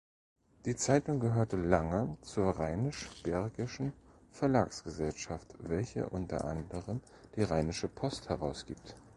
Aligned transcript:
Die 0.65 0.75
Zeitung 0.75 1.19
gehörte 1.19 1.57
lange 1.57 2.17
zur 2.23 2.57
Rheinisch-Bergischen 2.57 3.93
Verlagsgesellschaft, 4.31 5.53
welche 5.59 6.09
unter 6.09 6.45
anderem 6.45 7.01
die 7.35 7.43
Rheinische 7.43 7.87
Post 7.87 8.27
herausgibt. 8.27 8.95